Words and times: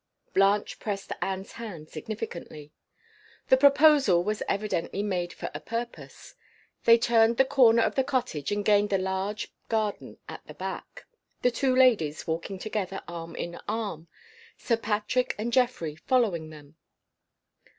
Blanche 0.33 0.79
pressed 0.79 1.11
Anne's 1.21 1.51
hand 1.51 1.87
significantly. 1.87 2.73
The 3.49 3.55
proposal 3.57 4.23
was 4.23 4.41
evidently 4.49 5.03
made 5.03 5.31
for 5.31 5.51
a 5.53 5.59
purpose. 5.59 6.33
They 6.85 6.97
turned 6.97 7.37
the 7.37 7.45
corner 7.45 7.83
of 7.83 7.93
the 7.93 8.03
cottage 8.03 8.51
and 8.51 8.65
gained 8.65 8.89
the 8.89 8.97
large 8.97 9.53
garden 9.69 10.17
at 10.27 10.41
the 10.47 10.55
back 10.55 11.05
the 11.43 11.51
two 11.51 11.75
ladies 11.75 12.25
walking 12.25 12.57
together, 12.57 13.03
arm 13.07 13.35
in 13.35 13.59
arm; 13.67 14.07
Sir 14.57 14.75
Patrick 14.75 15.35
and 15.37 15.53
Geoffrey 15.53 15.95
following 15.95 16.49
them. 16.49 16.77